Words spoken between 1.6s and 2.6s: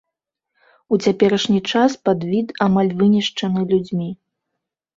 час падвід